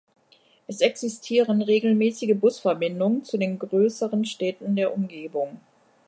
Es 0.65 0.81
existieren 0.81 1.61
regelmäßige 1.61 2.33
Busverbindungen 2.35 3.23
zu 3.23 3.37
den 3.37 3.59
größeren 3.59 4.25
Städten 4.25 4.75
der 4.75 4.95
Umgebung. 4.95 5.59